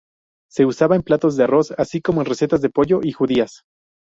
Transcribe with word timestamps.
Se 0.49 0.65
usa 0.65 0.87
en 0.95 1.03
platos 1.03 1.37
de 1.37 1.43
arroz, 1.43 1.75
así 1.77 2.01
como 2.01 2.21
en 2.21 2.25
recetas 2.25 2.61
de 2.63 2.71
pollo 2.71 3.01
y 3.03 3.11
judías. 3.11 3.61